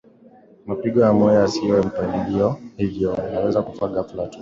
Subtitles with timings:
[0.67, 4.39] mapigo ya moyo yasiyo na mpangilio hivyo unaweza kufa ghafla tu